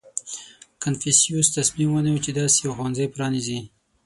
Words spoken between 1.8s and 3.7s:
ونیو، چې داسې یو ښوونځی پرانېزي.